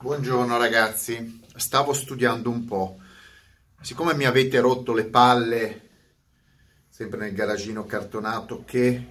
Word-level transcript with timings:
Buongiorno 0.00 0.56
ragazzi, 0.58 1.42
stavo 1.56 1.92
studiando 1.92 2.48
un 2.50 2.64
po'. 2.66 2.98
Siccome 3.80 4.14
mi 4.14 4.26
avete 4.26 4.60
rotto 4.60 4.94
le 4.94 5.06
palle, 5.06 5.88
sempre 6.88 7.18
nel 7.18 7.34
garagino 7.34 7.84
cartonato, 7.84 8.62
che 8.64 9.06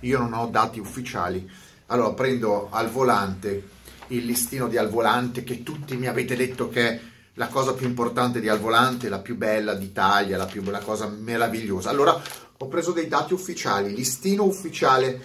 io 0.00 0.18
non 0.18 0.32
ho 0.32 0.46
dati 0.46 0.80
ufficiali, 0.80 1.46
allora 1.88 2.14
prendo 2.14 2.70
al 2.70 2.88
volante 2.88 3.68
il 4.06 4.24
listino 4.24 4.66
di 4.66 4.78
al 4.78 4.88
volante 4.88 5.44
che 5.44 5.62
tutti 5.62 5.94
mi 5.98 6.06
avete 6.06 6.36
detto 6.36 6.70
che 6.70 6.88
è 6.88 7.00
la 7.34 7.48
cosa 7.48 7.74
più 7.74 7.86
importante 7.86 8.40
di 8.40 8.48
al 8.48 8.60
volante, 8.60 9.10
la 9.10 9.18
più 9.18 9.36
bella 9.36 9.74
d'Italia, 9.74 10.38
la 10.38 10.46
più 10.46 10.62
bella 10.62 10.80
cosa 10.80 11.06
meravigliosa. 11.06 11.90
Allora 11.90 12.18
ho 12.56 12.66
preso 12.66 12.92
dei 12.92 13.08
dati 13.08 13.34
ufficiali, 13.34 13.94
listino 13.94 14.44
ufficiale 14.44 15.22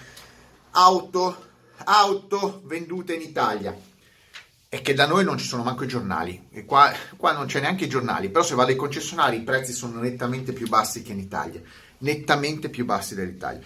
auto, 0.72 1.46
auto 1.86 2.64
vendute 2.66 3.14
in 3.14 3.22
Italia 3.22 3.87
è 4.70 4.82
che 4.82 4.94
da 4.94 5.06
noi 5.06 5.24
non 5.24 5.38
ci 5.38 5.46
sono 5.46 5.64
manco 5.64 5.86
i 5.86 5.88
giornali, 5.88 6.48
e 6.52 6.66
qua, 6.66 6.92
qua, 7.16 7.32
non 7.32 7.46
c'è 7.46 7.62
neanche 7.62 7.86
i 7.86 7.90
giornali, 7.90 8.30
però 8.30 8.44
se 8.44 8.56
vado 8.56 8.72
ai 8.72 8.76
concessionari 8.76 9.38
i 9.38 9.44
prezzi 9.44 9.72
sono 9.72 10.00
nettamente 10.00 10.52
più 10.52 10.68
bassi 10.68 11.02
che 11.04 11.14
in 11.14 11.20
Italia, 11.20 11.62
nettamente 12.00 12.70
più 12.70 12.84
bassi 12.84 13.16
dell'Italia. 13.16 13.62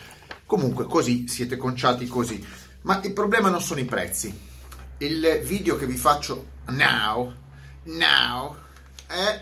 Comunque 0.46 0.86
così 0.86 1.28
siete 1.28 1.58
conciati 1.58 2.08
così, 2.08 2.46
ma 2.82 3.02
il 3.04 3.14
problema 3.14 3.50
non 3.50 3.62
sono 3.62 3.80
i 3.80 3.86
prezzi. 3.86 4.50
Il 4.98 5.42
video 5.44 5.78
che 5.78 5.88
vi 5.88 5.98
faccio 5.98 6.50
now, 6.68 7.34
now 7.84 8.56
è 9.08 9.42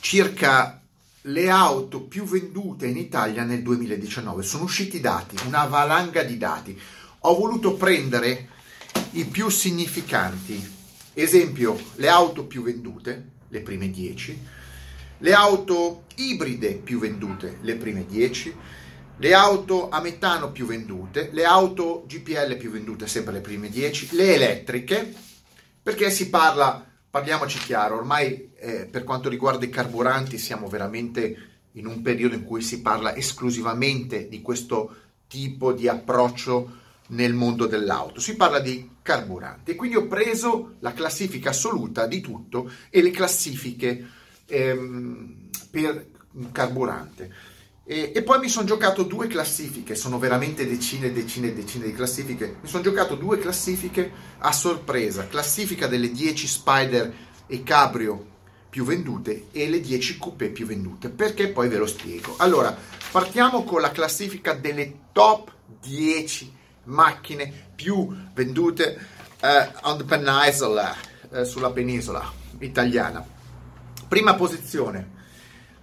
circa 0.00 0.82
le 1.22 1.48
auto 1.48 2.02
più 2.02 2.24
vendute 2.24 2.86
in 2.86 2.98
Italia 2.98 3.44
nel 3.44 3.62
2019. 3.62 4.42
Sono 4.42 4.64
usciti 4.64 5.00
dati, 5.00 5.38
una 5.46 5.64
valanga 5.64 6.22
di 6.22 6.36
dati. 6.36 6.78
Ho 7.20 7.34
voluto 7.36 7.74
prendere 7.74 8.48
i 9.12 9.24
più 9.26 9.48
significanti. 9.48 10.80
Esempio, 11.14 11.78
le 11.96 12.08
auto 12.08 12.44
più 12.44 12.62
vendute, 12.62 13.30
le 13.48 13.60
prime 13.60 13.90
10, 13.90 14.40
le 15.18 15.32
auto 15.34 16.04
ibride 16.16 16.74
più 16.74 16.98
vendute, 16.98 17.58
le 17.60 17.74
prime 17.76 18.06
10, 18.06 18.56
le 19.18 19.34
auto 19.34 19.90
a 19.90 20.00
metano 20.00 20.50
più 20.50 20.64
vendute, 20.64 21.28
le 21.32 21.44
auto 21.44 22.04
GPL 22.06 22.56
più 22.56 22.70
vendute, 22.70 23.06
sempre 23.06 23.34
le 23.34 23.40
prime 23.40 23.68
10, 23.68 24.16
le 24.16 24.34
elettriche, 24.34 25.14
perché 25.82 26.10
si 26.10 26.30
parla, 26.30 26.84
parliamoci 27.10 27.58
chiaro, 27.58 27.96
ormai 27.96 28.52
eh, 28.56 28.86
per 28.86 29.04
quanto 29.04 29.28
riguarda 29.28 29.66
i 29.66 29.70
carburanti 29.70 30.38
siamo 30.38 30.68
veramente 30.68 31.50
in 31.72 31.86
un 31.86 32.00
periodo 32.00 32.34
in 32.34 32.44
cui 32.44 32.62
si 32.62 32.80
parla 32.80 33.14
esclusivamente 33.14 34.28
di 34.28 34.40
questo 34.40 34.96
tipo 35.28 35.72
di 35.72 35.86
approccio 35.86 36.80
nel 37.12 37.32
mondo 37.32 37.66
dell'auto. 37.66 38.20
Si 38.20 38.36
parla 38.36 38.60
di 38.60 38.90
carburanti. 39.02 39.74
Quindi 39.74 39.96
ho 39.96 40.06
preso 40.06 40.74
la 40.80 40.92
classifica 40.92 41.50
assoluta 41.50 42.06
di 42.06 42.20
tutto 42.20 42.70
e 42.90 43.02
le 43.02 43.10
classifiche 43.10 44.08
ehm, 44.46 45.48
per 45.70 46.06
carburante. 46.52 47.50
E, 47.84 48.12
e, 48.14 48.22
poi 48.22 48.38
mi 48.38 48.48
sono 48.48 48.66
giocato 48.66 49.02
due 49.02 49.26
classifiche, 49.26 49.96
sono 49.96 50.18
veramente 50.18 50.66
decine 50.66 51.06
e 51.06 51.12
decine 51.12 51.48
e 51.48 51.54
decine 51.54 51.86
di 51.86 51.94
classifiche. 51.94 52.56
Mi 52.60 52.68
sono 52.68 52.82
giocato 52.82 53.16
due 53.16 53.38
classifiche 53.38 54.10
a 54.38 54.52
sorpresa: 54.52 55.26
classifica 55.26 55.86
delle 55.88 56.10
10 56.10 56.46
Spider 56.46 57.14
e 57.46 57.62
Cabrio 57.62 58.30
più 58.70 58.84
vendute 58.84 59.48
e 59.52 59.68
le 59.68 59.80
10 59.80 60.16
coupé 60.16 60.48
più 60.48 60.64
vendute. 60.64 61.10
Perché 61.10 61.48
poi 61.48 61.68
ve 61.68 61.76
lo 61.76 61.86
spiego. 61.86 62.36
Allora, 62.38 62.74
partiamo 63.10 63.64
con 63.64 63.80
la 63.80 63.90
classifica 63.90 64.54
delle 64.54 65.00
top 65.12 65.52
10 65.82 66.60
macchine 66.84 67.70
più 67.74 68.08
vendute 68.34 68.98
uh, 69.40 69.88
on 69.88 69.98
the 69.98 70.04
peninsula, 70.04 70.94
uh, 71.30 71.42
sulla 71.44 71.70
penisola 71.70 72.30
italiana. 72.58 73.24
Prima 74.08 74.34
posizione, 74.34 75.10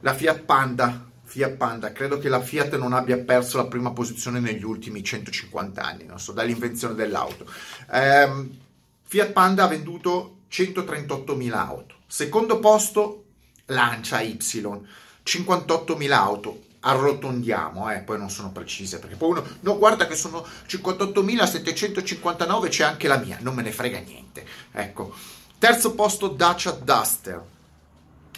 la 0.02 0.14
Fiat 0.14 0.42
Panda. 0.42 1.08
Fiat 1.24 1.58
Panda, 1.58 1.92
credo 1.92 2.18
che 2.18 2.28
la 2.28 2.42
Fiat 2.42 2.76
non 2.78 2.94
abbia 2.94 3.18
perso 3.20 3.58
la 3.58 3.68
prima 3.68 3.92
posizione 3.92 4.40
negli 4.40 4.64
ultimi 4.64 5.04
150 5.04 5.82
anni, 5.82 6.06
non 6.06 6.20
so, 6.20 6.32
dall'invenzione 6.32 6.96
dell'auto. 6.96 7.46
Um, 7.92 8.58
Fiat 9.04 9.32
Panda 9.32 9.66
ha 9.66 9.68
venduto 9.68 10.38
138.000 10.52 11.54
auto. 11.54 11.96
Secondo 12.08 12.60
posto, 12.60 13.26
Lancia 13.66 14.22
Y, 14.22 14.38
58.000 14.38 16.12
auto 16.12 16.62
arrotondiamo, 16.82 17.92
eh, 17.92 18.00
poi 18.00 18.18
non 18.18 18.30
sono 18.30 18.52
precise, 18.52 19.00
perché 19.00 19.16
poi 19.16 19.32
uno, 19.32 19.44
no 19.62 19.78
guarda 19.78 20.08
che 20.08 20.16
sono 20.16 20.46
58.759, 20.68 22.70
c'è 22.70 22.84
anche 22.84 23.08
la 23.08 23.18
mia, 23.18 23.38
non 23.42 23.56
me 23.56 23.64
ne 23.64 23.72
frega 23.72 24.00
niente. 24.00 24.46
Ecco, 24.72 25.14
terzo 25.58 25.94
posto 25.94 26.30
Dacia 26.30 26.72
Duster, 26.72 27.44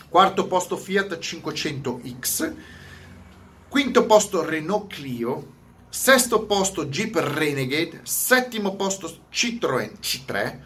quarto 0.09 0.47
posto 0.47 0.77
Fiat 0.77 1.17
500X, 1.17 2.53
quinto 3.69 4.05
posto 4.05 4.43
Renault 4.43 4.93
Clio, 4.93 5.59
sesto 5.89 6.45
posto 6.45 6.85
Jeep 6.85 7.15
Renegade, 7.15 7.99
settimo 8.03 8.75
posto 8.75 9.25
Citroen 9.29 9.97
C3, 10.01 10.57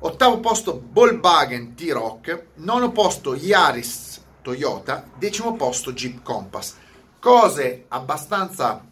ottavo 0.00 0.40
posto 0.40 0.82
Volkswagen 0.90 1.74
T-Rock, 1.74 2.46
nono 2.56 2.90
posto 2.90 3.36
Yaris 3.36 4.13
Toyota, 4.44 5.08
decimo 5.16 5.56
posto 5.56 5.94
Jeep 5.94 6.22
Compass. 6.22 6.74
Cose 7.18 7.86
abbastanza 7.88 8.86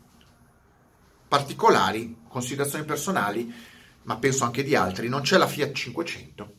particolari, 1.28 2.22
considerazioni 2.26 2.86
personali, 2.86 3.52
ma 4.04 4.16
penso 4.16 4.44
anche 4.44 4.64
di 4.64 4.74
altri. 4.74 5.08
Non 5.10 5.20
c'è 5.20 5.36
la 5.36 5.46
Fiat 5.46 5.72
500, 5.72 6.54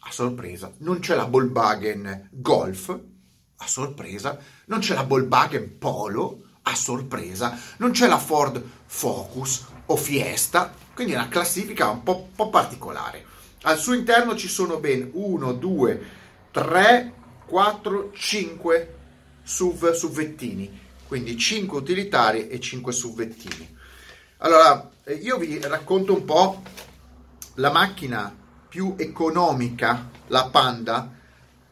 a 0.00 0.12
sorpresa. 0.12 0.70
Non 0.80 0.98
c'è 0.98 1.14
la 1.14 1.24
Volkswagen 1.24 2.28
Golf, 2.32 3.00
a 3.56 3.66
sorpresa. 3.66 4.38
Non 4.66 4.80
c'è 4.80 4.94
la 4.94 5.04
Volkswagen 5.04 5.78
Polo, 5.78 6.42
a 6.62 6.74
sorpresa. 6.74 7.58
Non 7.78 7.92
c'è 7.92 8.06
la 8.06 8.18
Ford 8.18 8.62
Focus 8.84 9.68
o 9.86 9.96
Fiesta, 9.96 10.70
quindi 10.92 11.14
è 11.14 11.16
una 11.16 11.28
classifica 11.28 11.88
un 11.88 12.02
po', 12.02 12.28
po 12.36 12.50
particolare. 12.50 13.24
Al 13.62 13.78
suo 13.78 13.94
interno 13.94 14.36
ci 14.36 14.48
sono 14.48 14.78
ben 14.80 15.10
1, 15.14 15.52
2, 15.54 16.06
3, 16.50 17.12
4, 17.46 18.12
5 18.12 18.94
SUV 19.42 19.92
SUVettini, 19.92 20.80
quindi 21.06 21.36
5 21.36 21.78
utilitari 21.78 22.48
e 22.48 22.58
5 22.58 22.92
SUVettini. 22.92 23.76
Allora, 24.38 24.90
eh, 25.04 25.14
io 25.14 25.38
vi 25.38 25.60
racconto 25.60 26.12
un 26.12 26.24
po' 26.24 26.62
la 27.54 27.70
macchina 27.70 28.34
più 28.68 28.94
economica, 28.98 30.10
la 30.26 30.48
Panda, 30.50 31.10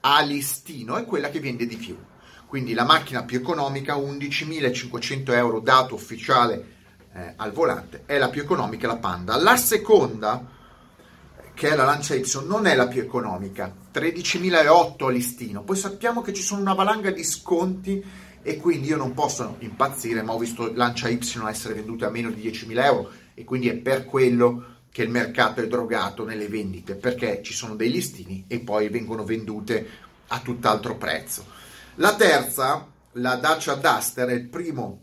a 0.00 0.20
listino, 0.22 0.96
è 0.96 1.04
quella 1.04 1.30
che 1.30 1.40
vende 1.40 1.66
di 1.66 1.76
più. 1.76 1.98
Quindi 2.46 2.72
la 2.72 2.84
macchina 2.84 3.24
più 3.24 3.38
economica, 3.38 3.96
11.500 3.96 5.32
euro 5.32 5.60
dato 5.60 5.94
ufficiale 5.94 6.72
eh, 7.12 7.32
al 7.36 7.52
volante, 7.52 8.04
è 8.06 8.16
la 8.16 8.28
più 8.28 8.42
economica, 8.42 8.86
la 8.86 8.96
Panda. 8.96 9.36
La 9.36 9.56
seconda, 9.56 10.42
che 11.54 11.70
è 11.70 11.76
la 11.76 11.84
Lancia 11.84 12.14
Y, 12.14 12.24
non 12.46 12.66
è 12.66 12.74
la 12.74 12.88
più 12.88 13.00
economica, 13.00 13.72
13.008 13.92 15.06
a 15.06 15.10
listino. 15.10 15.62
Poi 15.62 15.76
sappiamo 15.76 16.20
che 16.20 16.32
ci 16.32 16.42
sono 16.42 16.60
una 16.60 16.74
valanga 16.74 17.10
di 17.10 17.22
sconti 17.22 18.04
e 18.42 18.56
quindi 18.58 18.88
io 18.88 18.96
non 18.96 19.14
posso 19.14 19.56
impazzire, 19.60 20.22
ma 20.22 20.32
ho 20.32 20.38
visto 20.38 20.72
Lancia 20.74 21.08
Y 21.08 21.18
essere 21.48 21.74
vendute 21.74 22.04
a 22.04 22.10
meno 22.10 22.30
di 22.30 22.42
10.000 22.42 22.84
euro 22.84 23.10
e 23.34 23.44
quindi 23.44 23.68
è 23.68 23.76
per 23.76 24.04
quello 24.04 24.72
che 24.90 25.02
il 25.02 25.10
mercato 25.10 25.60
è 25.60 25.66
drogato 25.66 26.24
nelle 26.24 26.48
vendite, 26.48 26.94
perché 26.96 27.40
ci 27.42 27.52
sono 27.52 27.74
dei 27.74 27.90
listini 27.90 28.44
e 28.48 28.60
poi 28.60 28.88
vengono 28.88 29.24
vendute 29.24 29.88
a 30.28 30.40
tutt'altro 30.40 30.96
prezzo. 30.96 31.44
La 31.96 32.14
terza, 32.16 32.86
la 33.12 33.36
Dacia 33.36 33.74
Duster, 33.74 34.28
è 34.28 34.34
il 34.34 34.48
primo 34.48 35.02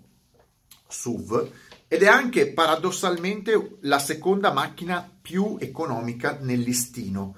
SUV 0.88 1.50
ed 1.94 2.04
è 2.04 2.08
anche 2.08 2.48
paradossalmente 2.54 3.80
la 3.82 4.00
seconda 4.00 4.54
macchina 4.54 5.06
più 5.22 5.58
economica 5.60 6.38
nel 6.40 6.62
listino. 6.62 7.36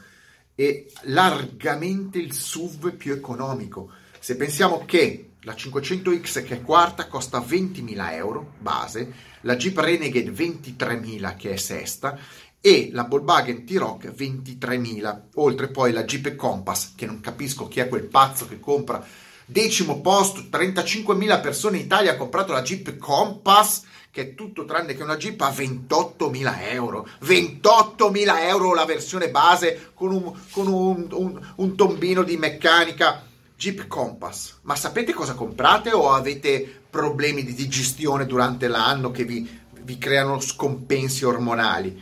E 0.53 0.91
largamente 1.05 2.19
il 2.19 2.33
SUV 2.33 2.93
più 2.93 3.13
economico. 3.13 3.89
Se 4.19 4.35
pensiamo 4.35 4.83
che 4.85 5.31
la 5.39 5.53
500X 5.53 6.45
che 6.45 6.57
è 6.57 6.61
quarta 6.61 7.07
costa 7.07 7.39
20.000 7.39 8.11
euro 8.11 8.53
base, 8.59 9.11
la 9.41 9.55
Jeep 9.55 9.75
Renegade 9.75 10.29
23.000 10.29 11.35
che 11.35 11.53
è 11.53 11.57
sesta. 11.57 12.19
E 12.61 12.89
la 12.93 13.05
Volkswagen 13.05 13.65
T-Roc 13.65 14.05
23.000, 14.05 15.21
oltre 15.33 15.69
poi 15.69 15.91
la 15.91 16.03
Jeep 16.03 16.35
Compass 16.35 16.93
che 16.93 17.07
non 17.07 17.21
capisco 17.21 17.67
chi 17.67 17.79
è 17.79 17.89
quel 17.89 18.05
pazzo 18.05 18.47
che 18.47 18.59
compra 18.59 19.03
decimo 19.45 20.01
posto, 20.01 20.41
35.000 20.41 21.41
persone 21.41 21.77
in 21.77 21.85
Italia 21.85 22.11
hanno 22.11 22.19
comprato 22.19 22.53
la 22.53 22.61
Jeep 22.61 22.97
Compass 22.97 23.83
che 24.13 24.21
è 24.21 24.35
tutto 24.35 24.63
tranne 24.63 24.93
che 24.93 25.01
una 25.01 25.17
Jeep 25.17 25.41
a 25.41 25.49
28.000 25.49 26.69
euro. 26.69 27.07
28.000 27.23 28.41
euro 28.41 28.75
la 28.75 28.85
versione 28.85 29.31
base 29.31 29.89
con 29.95 30.11
un, 30.11 30.31
con 30.51 30.67
un, 30.67 31.07
un, 31.09 31.53
un 31.55 31.75
tombino 31.75 32.21
di 32.21 32.37
meccanica 32.37 33.25
Jeep 33.57 33.87
Compass. 33.87 34.59
Ma 34.61 34.75
sapete 34.75 35.13
cosa 35.13 35.33
comprate 35.33 35.91
o 35.93 36.11
avete 36.11 36.81
problemi 36.87 37.43
di 37.43 37.55
digestione 37.55 38.27
durante 38.27 38.67
l'anno 38.67 39.09
che 39.09 39.23
vi, 39.23 39.49
vi 39.81 39.97
creano 39.97 40.39
scompensi 40.39 41.25
ormonali? 41.25 41.99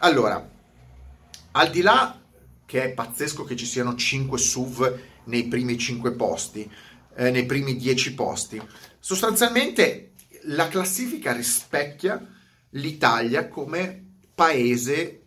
Allora, 0.00 0.46
al 1.52 1.70
di 1.70 1.80
là 1.80 2.20
che 2.66 2.82
è 2.82 2.90
pazzesco 2.90 3.42
che 3.44 3.56
ci 3.56 3.64
siano 3.64 3.94
5 3.94 4.36
SUV 4.36 4.98
nei 5.24 5.44
primi 5.44 5.78
5 5.78 6.12
posti, 6.12 6.70
eh, 7.16 7.30
nei 7.30 7.46
primi 7.46 7.76
10 7.76 8.12
posti, 8.12 8.60
sostanzialmente 9.00 10.10
la 10.46 10.68
classifica 10.68 11.32
rispecchia 11.32 12.20
l'Italia 12.70 13.48
come 13.48 14.16
paese 14.34 15.22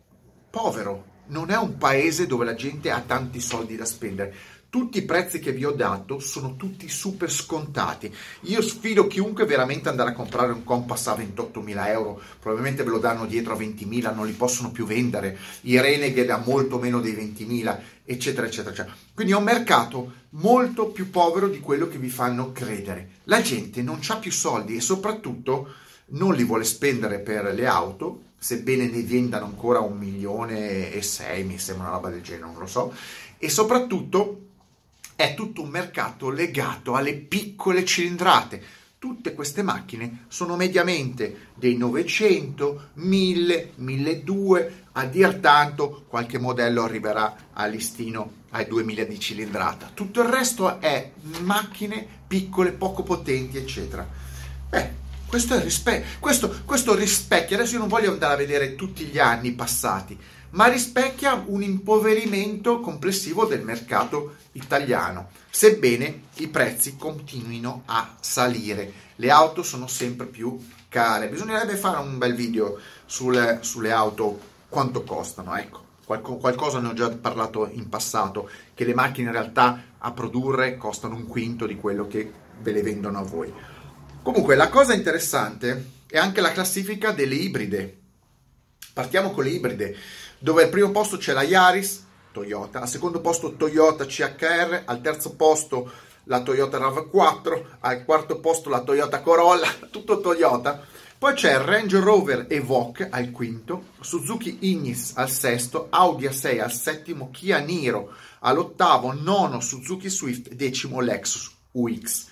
povero. 0.50 1.16
Non 1.28 1.52
è 1.52 1.58
un 1.58 1.78
paese 1.78 2.26
dove 2.26 2.46
la 2.46 2.56
gente 2.56 2.90
ha 2.92 3.02
tanti 3.02 3.42
soldi 3.42 3.76
da 3.76 3.86
spendere 3.86 4.34
tutti 4.70 4.98
i 4.98 5.04
prezzi 5.04 5.40
che 5.40 5.54
vi 5.54 5.66
ho 5.66 5.72
dato 5.72 6.20
sono 6.20 6.56
tutti 6.56 6.90
super 6.90 7.32
scontati. 7.32 8.14
Io 8.42 8.62
sfido 8.62 9.08
chiunque 9.08 9.46
veramente 9.46 9.90
andare 9.90 10.10
a 10.10 10.14
comprare 10.14 10.52
un 10.52 10.64
Compass 10.64 11.08
a 11.08 11.16
28.000 11.16 11.88
euro, 11.88 12.22
probabilmente 12.40 12.84
ve 12.84 12.90
lo 12.90 13.00
danno 13.00 13.26
dietro 13.26 13.54
a 13.54 13.58
20.000, 13.58 14.14
non 14.14 14.26
li 14.26 14.34
possono 14.34 14.72
più 14.72 14.86
vendere. 14.86 15.38
I 15.62 15.80
Renegade 15.80 16.32
a 16.32 16.44
molto 16.46 16.80
meno 16.80 17.00
dei 17.00 17.14
20.000, 17.14 17.80
eccetera, 18.04 18.48
eccetera, 18.48 18.74
eccetera. 18.74 18.96
Quindi 19.14 19.34
è 19.34 19.38
un 19.38 19.44
mercato 19.44 20.12
molto 20.32 20.88
più 20.88 21.10
povero 21.10 21.48
di 21.48 21.60
quello 21.60 21.88
che 21.88 21.98
vi 21.98 22.10
fanno 22.10 22.52
credere. 22.52 23.10
La 23.24 23.42
gente 23.42 23.82
non 23.82 24.00
ha 24.08 24.18
più 24.18 24.32
soldi 24.32 24.76
e 24.76 24.82
soprattutto 24.82 25.74
non 26.10 26.36
li 26.36 26.44
vuole 26.44 26.64
spendere 26.64 27.20
per 27.20 27.54
le 27.54 27.66
auto, 27.66 28.22
sebbene 28.38 28.88
ne 28.88 29.02
vendano 29.04 29.46
ancora 29.46 29.80
un 29.80 29.98
milione 29.98 30.92
e 30.92 31.02
sei, 31.02 31.44
mi 31.44 31.58
sembra 31.58 31.88
una 31.88 31.96
roba 31.96 32.10
del 32.10 32.22
genere, 32.22 32.46
non 32.46 32.60
lo 32.60 32.68
so, 32.68 32.94
e 33.38 33.50
soprattutto 33.50 34.42
è 35.18 35.34
tutto 35.34 35.64
un 35.64 35.70
mercato 35.70 36.30
legato 36.30 36.94
alle 36.94 37.16
piccole 37.16 37.84
cilindrate. 37.84 38.64
Tutte 39.00 39.34
queste 39.34 39.64
macchine 39.64 40.26
sono 40.28 40.56
mediamente 40.56 41.48
dei 41.56 41.76
900, 41.76 42.90
1000, 42.94 43.72
1200, 43.76 44.86
a 44.94 45.06
dir 45.06 45.40
tanto 45.40 46.06
qualche 46.08 46.38
modello 46.38 46.84
arriverà 46.84 47.50
al 47.54 47.72
listino 47.72 48.32
ai 48.52 48.68
2000 48.68 49.04
di 49.06 49.20
cilindrata. 49.20 49.90
Tutto 49.92 50.22
il 50.22 50.30
resto 50.30 50.80
è 50.80 51.12
macchine 51.42 52.06
piccole, 52.28 52.72
poco 52.72 53.02
potenti, 53.02 53.58
eccetera. 53.58 54.08
Beh, 54.70 54.90
questo, 55.26 55.60
rispe- 55.60 56.06
questo, 56.20 56.62
questo 56.64 56.94
rispecchia, 56.94 57.58
adesso 57.58 57.74
io 57.74 57.80
non 57.80 57.88
voglio 57.88 58.12
andare 58.12 58.34
a 58.34 58.38
vedere 58.38 58.76
tutti 58.76 59.06
gli 59.06 59.18
anni 59.18 59.52
passati, 59.54 60.16
ma 60.52 60.68
rispecchia 60.68 61.44
un 61.46 61.62
impoverimento 61.62 62.80
complessivo 62.80 63.46
del 63.46 63.64
mercato 63.64 64.36
italiano, 64.54 65.30
sebbene 65.50 66.22
i 66.36 66.48
prezzi 66.48 66.96
continuino 66.96 67.84
a 67.86 68.16
salire. 68.20 69.06
Le 69.16 69.30
auto 69.30 69.64
sono 69.64 69.88
sempre 69.88 70.26
più 70.26 70.58
care. 70.90 71.30
Bisognerebbe 71.30 71.76
fare 71.76 71.98
un 72.00 72.18
bel 72.18 72.36
video 72.36 72.78
sulle, 73.06 73.60
sulle 73.62 73.92
auto, 73.92 74.40
quanto 74.70 75.04
costano, 75.04 75.56
ecco. 75.56 75.86
Qualco, 76.06 76.38
qualcosa 76.38 76.80
ne 76.80 76.88
ho 76.88 76.94
già 76.94 77.10
parlato 77.10 77.68
in 77.70 77.90
passato, 77.90 78.50
che 78.74 78.86
le 78.86 78.94
macchine 78.94 79.28
in 79.28 79.34
realtà 79.34 79.84
a 79.98 80.12
produrre 80.12 80.78
costano 80.78 81.16
un 81.16 81.28
quinto 81.28 81.66
di 81.66 81.76
quello 81.76 82.08
che 82.08 82.32
ve 82.62 82.72
le 82.72 82.82
vendono 82.82 83.20
a 83.20 83.24
voi. 83.24 83.52
Comunque, 84.22 84.56
la 84.56 84.70
cosa 84.70 84.94
interessante 84.94 85.92
è 86.10 86.18
anche 86.18 86.40
la 86.40 86.52
classifica 86.54 87.12
delle 87.12 87.36
ibride. 87.36 87.98
Partiamo 88.94 89.32
con 89.32 89.44
le 89.44 89.50
ibride 89.50 89.96
dove 90.40 90.64
al 90.64 90.70
primo 90.70 90.92
posto 90.92 91.18
c'è 91.18 91.34
la 91.34 91.44
Yaris, 91.44 92.06
Toyota, 92.32 92.82
al 92.82 92.88
secondo 92.88 93.20
posto 93.20 93.56
Toyota 93.56 94.06
CHR, 94.06 94.84
al 94.86 95.02
terzo 95.02 95.36
posto 95.36 95.92
la 96.26 96.42
Toyota 96.42 96.78
RAV4, 96.78 97.64
al 97.80 98.06
quarto 98.06 98.40
posto 98.40 98.70
la 98.70 98.82
Toyota 98.82 99.22
Corolla, 99.22 99.68
tutto 99.90 100.20
Toyota. 100.20 100.86
Poi 101.18 101.34
c'è 101.34 101.58
Range 101.58 102.00
Rover 102.00 102.46
Evoque 102.48 103.10
al 103.10 103.32
quinto, 103.32 103.86
Suzuki 104.02 104.58
Ignis 104.62 105.14
al 105.16 105.32
sesto, 105.32 105.88
Audi 105.90 106.28
A6 106.28 106.62
al 106.62 106.72
settimo, 106.72 107.32
Kia 107.32 107.58
Niro 107.58 108.14
all'ottavo, 108.42 109.14
nono 109.14 109.60
Suzuki 109.60 110.10
Swift, 110.10 110.54
decimo 110.54 111.00
Lexus 111.00 111.52
UX. 111.72 112.28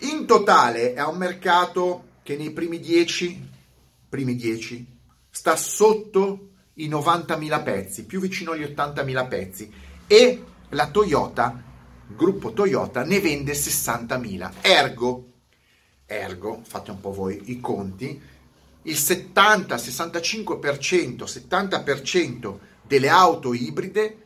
In 0.00 0.26
totale 0.26 0.94
è 0.94 1.04
un 1.04 1.16
mercato 1.16 2.06
che 2.24 2.36
nei 2.36 2.50
primi 2.50 2.80
10, 2.80 3.50
primi 4.08 4.34
10 4.34 4.97
sta 5.38 5.54
sotto 5.54 6.48
i 6.74 6.88
90.000 6.88 7.62
pezzi, 7.62 8.06
più 8.06 8.18
vicino 8.18 8.50
agli 8.50 8.64
80.000 8.64 9.28
pezzi 9.28 9.72
e 10.04 10.44
la 10.70 10.90
Toyota, 10.90 11.62
gruppo 12.08 12.52
Toyota, 12.52 13.04
ne 13.04 13.20
vende 13.20 13.52
60.000. 13.52 14.54
Ergo, 14.62 15.26
ergo, 16.06 16.60
fate 16.64 16.90
un 16.90 16.98
po' 16.98 17.12
voi 17.12 17.52
i 17.52 17.60
conti, 17.60 18.20
il 18.82 18.96
70, 18.96 19.76
65%, 19.76 21.22
70% 21.22 22.58
delle 22.82 23.08
auto 23.08 23.54
ibride 23.54 24.16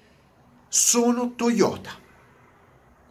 sono 0.66 1.34
Toyota. 1.36 1.90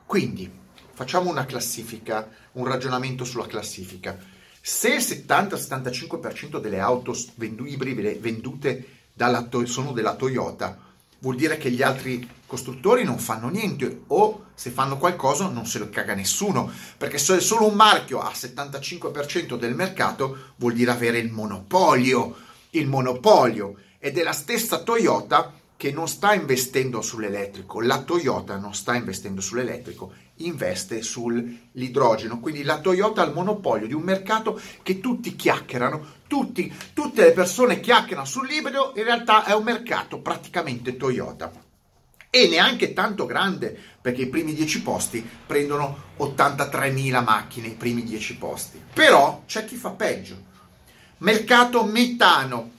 Quindi 0.07 0.51
facciamo 0.91 1.29
una 1.29 1.45
classifica, 1.45 2.27
un 2.53 2.65
ragionamento 2.65 3.25
sulla 3.25 3.45
classifica. 3.45 4.17
Se 4.63 4.89
il 4.89 5.01
70-75% 5.01 6.59
delle 6.59 6.79
auto 6.79 7.17
ibride 7.39 8.13
vendute 8.15 8.85
dalla, 9.11 9.49
sono 9.65 9.91
della 9.91 10.13
Toyota, 10.13 10.77
vuol 11.17 11.35
dire 11.35 11.57
che 11.57 11.71
gli 11.71 11.81
altri 11.81 12.29
costruttori 12.45 13.03
non 13.03 13.17
fanno 13.17 13.49
niente 13.49 14.03
o 14.07 14.45
se 14.53 14.69
fanno 14.69 14.97
qualcosa 14.97 15.47
non 15.47 15.65
se 15.65 15.79
lo 15.79 15.89
caga 15.89 16.13
nessuno, 16.13 16.71
perché 16.97 17.17
se 17.17 17.39
solo 17.39 17.65
un 17.65 17.73
marchio 17.73 18.19
a 18.19 18.31
75% 18.31 19.57
del 19.57 19.73
mercato 19.73 20.53
vuol 20.57 20.73
dire 20.73 20.91
avere 20.91 21.17
il 21.17 21.31
monopolio, 21.31 22.35
il 22.71 22.87
monopolio. 22.87 23.77
Ed 23.97 24.17
è 24.17 24.23
la 24.23 24.31
stessa 24.31 24.83
Toyota 24.83 25.53
che 25.81 25.91
non 25.91 26.07
sta 26.07 26.35
investendo 26.35 27.01
sull'elettrico, 27.01 27.81
la 27.81 28.03
Toyota 28.03 28.55
non 28.57 28.75
sta 28.75 28.93
investendo 28.93 29.41
sull'elettrico, 29.41 30.13
investe 30.35 31.01
sull'idrogeno, 31.01 32.39
quindi 32.39 32.61
la 32.61 32.79
Toyota 32.79 33.23
ha 33.23 33.25
il 33.25 33.33
monopolio 33.33 33.87
di 33.87 33.95
un 33.95 34.03
mercato 34.03 34.61
che 34.83 34.99
tutti 34.99 35.35
chiacchierano, 35.35 36.05
tutti, 36.27 36.71
tutte 36.93 37.23
le 37.23 37.31
persone 37.31 37.79
chiacchierano 37.79 38.27
sull'ibrido, 38.27 38.93
in 38.95 39.03
realtà 39.05 39.43
è 39.43 39.55
un 39.55 39.63
mercato 39.63 40.19
praticamente 40.19 40.97
Toyota 40.97 41.51
e 42.29 42.47
neanche 42.47 42.93
tanto 42.93 43.25
grande 43.25 43.75
perché 43.99 44.21
i 44.21 44.29
primi 44.29 44.53
10 44.53 44.83
posti 44.83 45.27
prendono 45.47 46.09
83.000 46.19 47.23
macchine, 47.23 47.69
i 47.69 47.73
primi 47.73 48.03
10 48.03 48.37
posti. 48.37 48.79
Però 48.93 49.41
c'è 49.47 49.65
chi 49.65 49.77
fa 49.77 49.89
peggio. 49.89 50.35
Mercato 51.17 51.83
metano, 51.85 52.73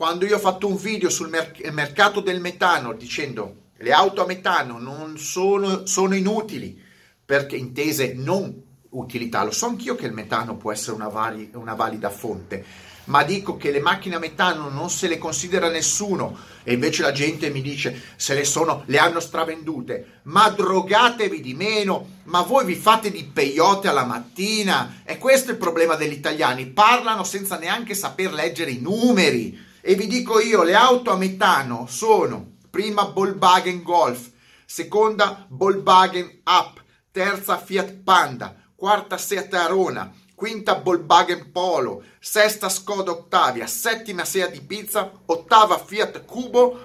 quando 0.00 0.24
io 0.24 0.36
ho 0.36 0.38
fatto 0.38 0.66
un 0.66 0.78
video 0.78 1.10
sul 1.10 1.28
mer- 1.28 1.70
mercato 1.72 2.20
del 2.20 2.40
metano 2.40 2.94
dicendo 2.94 3.72
le 3.76 3.92
auto 3.92 4.22
a 4.22 4.26
metano 4.26 4.78
non 4.78 5.18
sono, 5.18 5.84
sono 5.84 6.14
inutili, 6.14 6.82
perché 7.22 7.56
intese 7.56 8.14
non 8.14 8.62
utilità, 8.92 9.44
lo 9.44 9.50
so 9.50 9.66
anch'io 9.66 9.96
che 9.96 10.06
il 10.06 10.14
metano 10.14 10.56
può 10.56 10.72
essere 10.72 10.96
una, 10.96 11.08
vali- 11.08 11.50
una 11.52 11.74
valida 11.74 12.08
fonte, 12.08 12.64
ma 13.04 13.24
dico 13.24 13.58
che 13.58 13.70
le 13.70 13.80
macchine 13.80 14.14
a 14.14 14.18
metano 14.18 14.70
non 14.70 14.88
se 14.88 15.06
le 15.06 15.18
considera 15.18 15.68
nessuno. 15.68 16.34
E 16.62 16.72
invece 16.72 17.02
la 17.02 17.12
gente 17.12 17.50
mi 17.50 17.60
dice 17.60 18.14
se 18.16 18.32
le 18.32 18.44
sono, 18.44 18.84
le 18.86 18.96
hanno 18.96 19.20
stravendute, 19.20 20.20
ma 20.24 20.48
drogatevi 20.48 21.42
di 21.42 21.52
meno, 21.52 22.20
ma 22.24 22.40
voi 22.40 22.64
vi 22.64 22.74
fate 22.74 23.10
di 23.10 23.24
peyote 23.24 23.88
alla 23.88 24.06
mattina? 24.06 25.02
E 25.04 25.18
questo 25.18 25.50
è 25.50 25.52
il 25.52 25.58
problema 25.58 25.94
degli 25.96 26.14
italiani, 26.14 26.68
parlano 26.68 27.22
senza 27.22 27.58
neanche 27.58 27.92
saper 27.92 28.32
leggere 28.32 28.70
i 28.70 28.80
numeri. 28.80 29.68
E 29.82 29.94
vi 29.94 30.06
dico 30.06 30.40
io, 30.40 30.62
le 30.62 30.74
auto 30.74 31.10
a 31.10 31.16
metano 31.16 31.86
sono 31.88 32.56
prima 32.68 33.04
Volkswagen 33.04 33.82
Golf, 33.82 34.30
seconda 34.66 35.46
Volkswagen 35.48 36.42
Up, 36.44 36.82
terza 37.10 37.56
Fiat 37.56 37.94
Panda, 38.04 38.54
quarta 38.76 39.16
Seat 39.16 39.54
Arona, 39.54 40.12
quinta 40.34 40.74
Volkswagen 40.74 41.50
Polo, 41.50 42.04
sesta 42.18 42.68
Skoda 42.68 43.10
Octavia, 43.10 43.66
settima 43.66 44.26
Seat 44.26 44.50
di 44.50 44.60
Pizza, 44.60 45.10
ottava 45.24 45.78
Fiat 45.78 46.26
Cubo, 46.26 46.78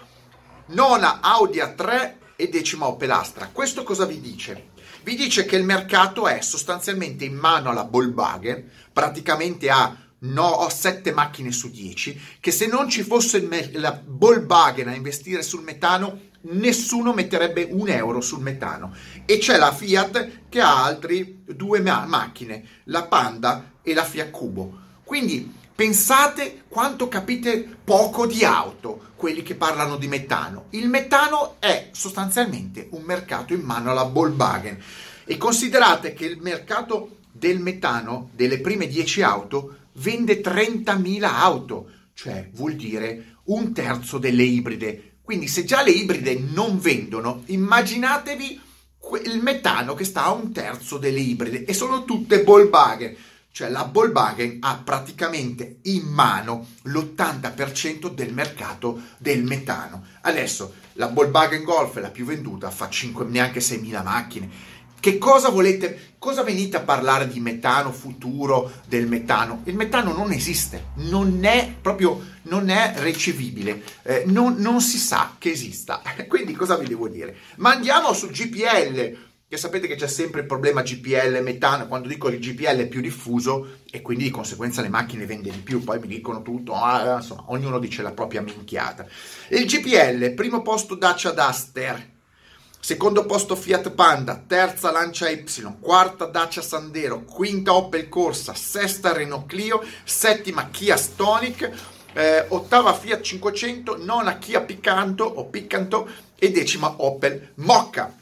nona 0.68 1.20
Audi 1.20 1.60
A3 1.60 2.14
e 2.38 2.48
decima 2.48 2.88
Opel 2.88 3.12
Astra. 3.12 3.50
Questo 3.52 3.84
cosa 3.84 4.06
vi 4.06 4.22
dice? 4.22 4.70
Vi 5.04 5.16
dice 5.16 5.46
che 5.46 5.58
il 5.58 5.66
mercato 5.66 6.28
è 6.28 6.40
sostanzialmente 6.40 7.26
in 7.26 7.36
mano 7.36 7.70
alla 7.70 7.84
Volkswagen, 7.84 8.72
praticamente 8.92 9.70
a 9.70 9.96
no, 10.20 10.48
ho 10.48 10.70
7 10.70 11.12
macchine 11.12 11.52
su 11.52 11.70
10, 11.70 12.20
che 12.40 12.52
se 12.52 12.68
non 12.68 12.90
ci 12.90 13.04
fosse 13.04 13.42
me- 13.42 13.72
la 13.74 14.02
Volkswagen 14.04 14.88
a 14.88 14.96
investire 14.96 15.42
sul 15.42 15.64
metano, 15.64 16.34
nessuno 16.48 17.14
metterebbe 17.14 17.68
un 17.70 17.90
euro 17.90 18.22
sul 18.22 18.42
metano. 18.42 18.94
E 19.26 19.38
c'è 19.38 19.58
la 19.58 19.74
Fiat 19.74 20.30
che 20.50 20.62
ha 20.62 20.84
altri 20.84 21.44
due 21.46 21.80
ma- 21.82 22.06
macchine, 22.06 22.64
la 22.86 23.04
Panda 23.04 23.74
e 23.82 23.94
la 23.94 24.04
Fiat 24.04 24.32
Cubo. 24.32 24.84
Quindi 25.04 25.54
pensate 25.76 26.64
quanto 26.68 27.08
capite 27.08 27.78
poco 27.84 28.26
di 28.26 28.44
auto, 28.44 29.12
quelli 29.16 29.44
che 29.44 29.56
parlano 29.56 29.98
di 29.98 30.08
metano. 30.08 30.66
Il 30.72 30.88
metano 30.88 31.58
è 31.60 31.90
sostanzialmente 31.92 32.88
un 32.92 33.04
mercato 33.04 33.54
in 33.54 33.62
mano 33.62 33.92
alla 33.92 34.04
Volkswagen. 34.04 34.82
E 35.26 35.38
considerate 35.38 36.14
che 36.14 36.26
il 36.26 36.40
mercato 36.40 37.18
del 37.32 37.60
metano, 37.60 38.30
delle 38.34 38.60
prime 38.62 38.88
10 38.88 39.22
auto, 39.24 39.78
vende 39.96 40.42
30.000 40.42 41.24
auto. 41.24 41.90
cioè 42.14 42.50
vuol 42.54 42.76
dire 42.76 43.40
un 43.46 43.74
terzo 43.74 44.18
delle 44.18 44.44
ibride. 44.44 45.18
Quindi 45.22 45.48
se 45.48 45.66
già 45.66 45.84
le 45.84 45.92
ibride 45.92 46.40
non 46.40 46.80
vendono, 46.80 47.44
immaginatevi 47.48 48.62
il 49.26 49.42
metano 49.42 49.94
che 49.94 50.06
sta 50.06 50.26
a 50.26 50.32
un 50.32 50.52
terzo 50.52 50.98
delle 50.98 51.20
ibride 51.20 51.66
e 51.66 51.74
sono 51.74 52.06
tutte 52.06 52.44
Volkswagen. 52.44 53.16
Cioè 53.52 53.70
la 53.70 53.90
Volkswagen 53.92 54.58
ha 54.62 54.82
praticamente 54.84 55.80
in 55.84 56.04
mano 56.08 56.68
l'80% 56.84 58.14
del 58.14 58.34
mercato 58.34 59.02
del 59.18 59.44
metano. 59.44 60.06
Adesso 60.22 60.74
la 60.94 61.08
Volkswagen 61.08 61.64
Golf 61.64 61.98
è 61.98 62.02
la 62.02 62.10
più 62.10 62.26
venduta, 62.26 62.72
fa 62.72 62.90
5, 62.90 63.26
neanche 63.26 63.60
6.000 63.60 64.04
macchine 64.04 64.50
che 65.06 65.20
cosa 65.20 65.50
volete, 65.50 66.14
cosa 66.18 66.42
venite 66.42 66.78
a 66.78 66.80
parlare 66.80 67.28
di 67.28 67.40
metano 67.40 67.92
futuro 67.92 68.72
del 68.88 69.06
metano? 69.06 69.62
Il 69.66 69.76
metano 69.76 70.14
non 70.14 70.32
esiste, 70.32 70.86
non 70.96 71.44
è 71.44 71.72
proprio, 71.80 72.20
non 72.46 72.70
è 72.70 72.96
ricevibile, 72.98 73.84
eh, 74.02 74.24
non, 74.26 74.56
non 74.56 74.82
si 74.82 74.98
sa 74.98 75.36
che 75.38 75.52
esista. 75.52 76.02
Quindi 76.28 76.54
cosa 76.54 76.76
vi 76.76 76.88
devo 76.88 77.08
dire? 77.08 77.38
Ma 77.58 77.74
andiamo 77.74 78.14
sul 78.14 78.32
GPL, 78.32 79.16
che 79.48 79.58
sapete 79.58 79.86
che 79.86 79.94
c'è 79.94 80.08
sempre 80.08 80.42
il 80.42 80.48
problema 80.48 80.82
GPL 80.82 81.40
metano, 81.44 81.88
quando 81.88 82.08
dico 82.08 82.28
il 82.30 82.40
GPL 82.40 82.80
è 82.80 82.88
più 82.88 83.02
diffuso 83.02 83.82
e 83.92 84.02
quindi 84.02 84.24
di 84.24 84.32
conseguenza 84.32 84.82
le 84.82 84.90
macchine 84.90 85.28
vende 85.28 85.52
di 85.52 85.60
più, 85.60 85.84
poi 85.84 86.00
mi 86.00 86.08
dicono 86.08 86.42
tutto, 86.42 86.74
ah, 86.74 87.18
insomma, 87.18 87.44
ognuno 87.50 87.78
dice 87.78 88.02
la 88.02 88.12
propria 88.12 88.42
minchiata. 88.42 89.06
Il 89.50 89.68
GPL, 89.68 90.34
primo 90.34 90.64
posto 90.64 90.96
Dacia 90.96 91.30
Duster, 91.30 92.14
Secondo 92.86 93.26
posto 93.26 93.56
Fiat 93.56 93.90
Panda, 93.94 94.44
terza 94.46 94.92
Lancia 94.92 95.28
Y, 95.28 95.44
quarta 95.80 96.26
Dacia 96.26 96.62
Sandero, 96.62 97.24
quinta 97.24 97.74
Opel 97.74 98.08
Corsa, 98.08 98.54
sesta 98.54 99.12
Renault 99.12 99.48
Clio, 99.48 99.84
settima 100.04 100.70
Kia 100.70 100.96
Stonic, 100.96 101.72
eh, 102.14 102.46
ottava 102.50 102.94
Fiat 102.94 103.22
500, 103.22 103.98
nona 104.04 104.38
Kia 104.38 104.62
Picanto 104.62 105.24
o 105.24 105.46
Picanto 105.46 106.08
e 106.36 106.52
decima 106.52 106.94
Opel 106.98 107.54
Mocca. 107.56 108.16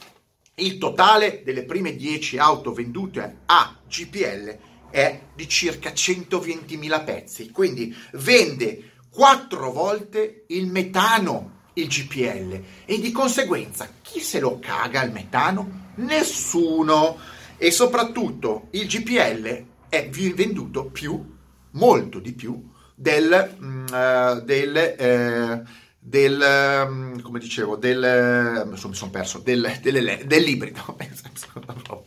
Il 0.56 0.78
totale 0.78 1.42
delle 1.44 1.66
prime 1.66 1.98
10 1.98 2.38
auto 2.38 2.72
vendute 2.72 3.40
a 3.48 3.76
GPL 3.86 4.58
è 4.90 5.20
di 5.36 5.50
circa 5.50 5.90
120.000 5.90 7.04
pezzi, 7.04 7.52
quindi 7.52 7.94
vende 8.14 8.92
quattro 9.10 9.74
volte 9.74 10.46
il 10.48 10.68
metano 10.68 11.53
il 11.74 11.88
GPL 11.88 12.64
e 12.86 13.00
di 13.00 13.12
conseguenza 13.12 13.90
chi 14.02 14.20
se 14.20 14.40
lo 14.40 14.60
caga 14.60 15.04
il 15.04 15.12
metano? 15.12 15.92
Nessuno. 15.96 17.18
E 17.58 17.72
soprattutto 17.72 18.68
il 18.72 18.88
GPL 18.88 19.66
è 19.90 20.10
venduto 20.10 20.86
più, 20.86 21.24
molto 21.72 22.20
di 22.20 22.34
più, 22.34 22.72
del, 22.96 23.56
uh, 23.60 24.42
del, 24.42 24.96
uh, 25.00 25.70
del 26.00 26.86
um, 26.88 27.22
come 27.22 27.40
dicevo, 27.40 27.76
del, 27.76 28.66
uh, 28.66 28.70
mi 28.70 28.78
sono 28.78 29.12
perso, 29.12 29.40
del, 29.40 29.80
del, 29.82 30.24
dell'ibrido, 30.26 30.98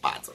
pazzo, 0.00 0.34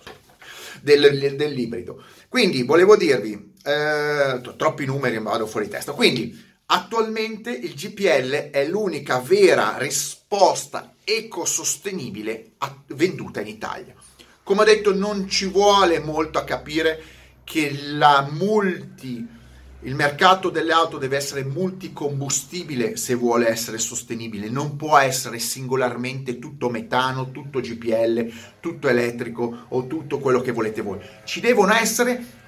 del, 0.81 1.35
dell'ibrido. 1.35 2.03
Quindi 2.27 2.63
volevo 2.63 2.95
dirvi, 2.95 3.53
troppi 3.61 4.85
numeri 4.85 5.19
vado 5.19 5.45
fuori 5.45 5.67
testa, 5.67 5.91
quindi 5.91 6.50
Attualmente 6.73 7.51
il 7.51 7.73
GPL 7.73 8.49
è 8.49 8.65
l'unica 8.65 9.19
vera 9.19 9.75
risposta 9.77 10.93
ecosostenibile 11.03 12.51
venduta 12.87 13.41
in 13.41 13.47
Italia. 13.47 13.93
Come 14.41 14.61
ho 14.61 14.63
detto, 14.63 14.95
non 14.95 15.27
ci 15.27 15.47
vuole 15.47 15.99
molto 15.99 16.37
a 16.37 16.45
capire 16.45 17.03
che 17.43 17.77
multi, 18.29 19.27
il 19.81 19.95
mercato 19.95 20.49
delle 20.49 20.71
auto 20.71 20.97
deve 20.97 21.17
essere 21.17 21.43
multicombustibile 21.43 22.95
se 22.95 23.15
vuole 23.15 23.49
essere 23.49 23.77
sostenibile, 23.77 24.47
non 24.47 24.77
può 24.77 24.97
essere 24.97 25.39
singolarmente 25.39 26.39
tutto 26.39 26.69
metano, 26.69 27.31
tutto 27.31 27.59
GPL, 27.59 28.31
tutto 28.61 28.87
elettrico 28.87 29.65
o 29.67 29.87
tutto 29.87 30.19
quello 30.19 30.39
che 30.39 30.53
volete 30.53 30.79
voi. 30.79 30.99
Ci 31.25 31.41
devono 31.41 31.73
essere 31.73 32.39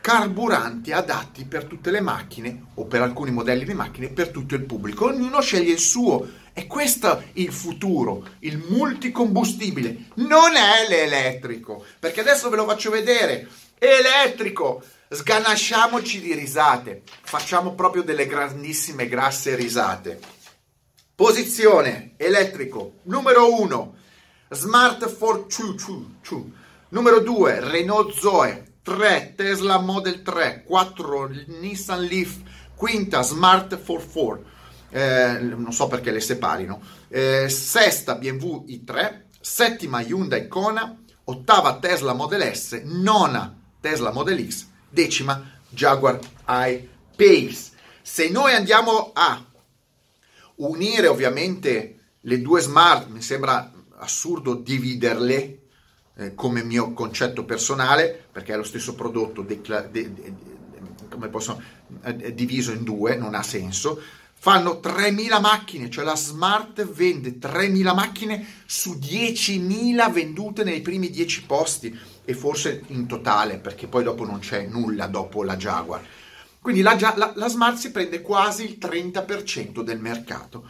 carburanti 0.00 0.92
adatti 0.92 1.44
per 1.44 1.64
tutte 1.64 1.90
le 1.90 2.00
macchine 2.00 2.66
o 2.74 2.86
per 2.86 3.02
alcuni 3.02 3.30
modelli 3.30 3.64
di 3.64 3.74
macchine 3.74 4.08
per 4.08 4.28
tutto 4.28 4.54
il 4.54 4.64
pubblico. 4.64 5.06
Ognuno 5.06 5.40
sceglie 5.40 5.72
il 5.72 5.78
suo 5.78 6.26
e 6.52 6.66
questo 6.66 7.18
è 7.18 7.24
il 7.34 7.52
futuro, 7.52 8.26
il 8.40 8.58
multicombustibile, 8.68 10.06
non 10.16 10.56
è 10.56 10.88
l'elettrico, 10.88 11.84
perché 11.98 12.20
adesso 12.20 12.48
ve 12.48 12.56
lo 12.56 12.66
faccio 12.66 12.90
vedere. 12.90 13.48
Elettrico, 13.78 14.82
sganasciamoci 15.08 16.20
di 16.20 16.34
risate, 16.34 17.02
facciamo 17.22 17.74
proprio 17.74 18.02
delle 18.02 18.26
grandissime 18.26 19.08
grasse 19.08 19.54
risate. 19.54 20.18
Posizione 21.14 22.12
elettrico 22.16 22.94
numero 23.04 23.60
1, 23.60 23.94
Smart 24.50 25.16
422. 25.16 26.58
Numero 26.92 27.20
2, 27.20 27.60
Renault 27.60 28.12
Zoe 28.18 28.69
3 28.82 29.34
Tesla 29.36 29.78
Model 29.78 30.22
3, 30.22 30.64
4 30.64 31.30
Nissan 31.60 32.02
Leaf, 32.04 32.38
quinta 32.74 33.22
Smart 33.22 33.78
44, 33.78 34.44
eh, 34.90 35.38
non 35.40 35.72
so 35.72 35.86
perché 35.86 36.10
le 36.10 36.20
separino, 36.20 36.80
eh, 37.08 37.48
sesta 37.48 38.14
BMW 38.14 38.64
i3, 38.68 39.22
settima 39.40 40.00
Hyundai 40.00 40.48
Kona, 40.48 40.96
ottava 41.24 41.78
Tesla 41.78 42.14
Model 42.14 42.54
S, 42.54 42.80
nona 42.84 43.54
Tesla 43.80 44.12
Model 44.12 44.48
X, 44.48 44.66
decima 44.88 45.58
Jaguar 45.68 46.18
I-Pace. 46.46 47.70
Se 48.02 48.28
noi 48.28 48.54
andiamo 48.54 49.10
a 49.12 49.44
unire 50.56 51.06
ovviamente 51.06 51.96
le 52.20 52.40
due 52.40 52.60
smart, 52.60 53.08
mi 53.08 53.22
sembra 53.22 53.72
assurdo 53.98 54.54
dividerle 54.54 55.59
eh, 56.20 56.34
come 56.34 56.62
mio 56.62 56.92
concetto 56.92 57.44
personale, 57.44 58.26
perché 58.30 58.52
è 58.52 58.56
lo 58.56 58.62
stesso 58.62 58.94
prodotto 58.94 59.40
decla- 59.40 59.80
de- 59.80 60.12
de- 60.12 60.34
de- 61.18 61.28
posso, 61.28 61.60
eh, 62.02 62.34
diviso 62.34 62.72
in 62.72 62.84
due, 62.84 63.16
non 63.16 63.34
ha 63.34 63.42
senso. 63.42 64.00
Fanno 64.42 64.80
3.000 64.80 65.38
macchine, 65.40 65.90
cioè 65.90 66.04
la 66.04 66.16
Smart 66.16 66.82
vende 66.84 67.38
3.000 67.38 67.92
macchine 67.94 68.46
su 68.66 68.98
10.000 68.98 70.08
vendute 70.10 70.62
nei 70.64 70.80
primi 70.80 71.10
10 71.10 71.44
posti 71.44 71.98
e 72.24 72.34
forse 72.34 72.82
in 72.88 73.06
totale, 73.06 73.58
perché 73.58 73.86
poi 73.86 74.02
dopo 74.04 74.24
non 74.24 74.38
c'è 74.38 74.66
nulla 74.66 75.06
dopo 75.06 75.42
la 75.42 75.56
Jaguar. 75.56 76.06
Quindi 76.60 76.82
la, 76.82 76.96
la, 77.16 77.32
la 77.34 77.48
Smart 77.48 77.76
si 77.78 77.90
prende 77.90 78.20
quasi 78.20 78.64
il 78.64 78.76
30% 78.78 79.82
del 79.82 80.00
mercato. 80.00 80.68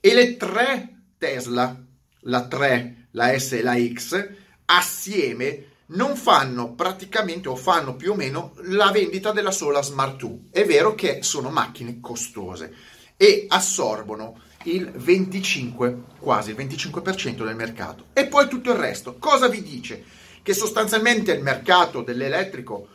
E 0.00 0.14
le 0.14 0.36
tre 0.36 1.02
Tesla, 1.18 1.76
la 2.20 2.46
3, 2.46 3.08
la 3.12 3.38
S 3.38 3.52
e 3.52 3.62
la 3.62 3.76
X, 3.76 4.28
assieme 4.76 5.66
non 5.86 6.16
fanno 6.16 6.72
praticamente 6.72 7.48
o 7.48 7.56
fanno 7.56 7.94
più 7.94 8.12
o 8.12 8.14
meno 8.14 8.54
la 8.62 8.90
vendita 8.90 9.30
della 9.30 9.50
sola 9.50 9.82
Smart 9.82 10.16
2. 10.16 10.38
È 10.50 10.64
vero 10.64 10.94
che 10.94 11.22
sono 11.22 11.50
macchine 11.50 12.00
costose 12.00 12.74
e 13.16 13.46
assorbono 13.48 14.40
il 14.64 14.90
25, 14.90 16.02
quasi 16.18 16.50
il 16.50 16.56
25% 16.56 17.44
del 17.44 17.56
mercato. 17.56 18.06
E 18.12 18.26
poi 18.26 18.48
tutto 18.48 18.70
il 18.70 18.78
resto. 18.78 19.16
Cosa 19.18 19.48
vi 19.48 19.62
dice? 19.62 20.02
Che 20.42 20.54
sostanzialmente 20.54 21.32
il 21.32 21.42
mercato 21.42 22.02
dell'elettrico 22.02 22.88